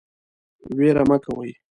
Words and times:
ویره 0.77 1.03
مه 1.09 1.17
کوئ 1.23 1.49